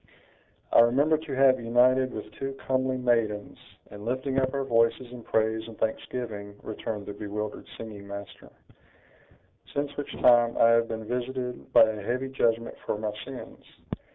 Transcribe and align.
"I 0.73 0.79
remember 0.79 1.15
to 1.15 1.35
have 1.35 1.59
united 1.59 2.11
with 2.11 2.31
two 2.31 2.53
comely 2.53 2.97
maidens, 2.97 3.59
in 3.91 4.03
lifting 4.03 4.39
up 4.39 4.51
our 4.51 4.63
voices 4.63 5.11
in 5.11 5.21
praise 5.21 5.67
and 5.67 5.77
thanksgiving," 5.77 6.55
returned 6.63 7.05
the 7.05 7.13
bewildered 7.13 7.67
singing 7.77 8.07
master; 8.07 8.49
"since 9.71 9.95
which 9.97 10.11
time 10.13 10.57
I 10.57 10.69
have 10.69 10.87
been 10.87 11.05
visited 11.05 11.71
by 11.71 11.83
a 11.83 12.01
heavy 12.01 12.29
judgment 12.29 12.77
for 12.83 12.97
my 12.97 13.11
sins. 13.23 13.63